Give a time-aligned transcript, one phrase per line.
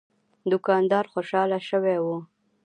[0.51, 2.05] دوکاندار خوشاله شوی و.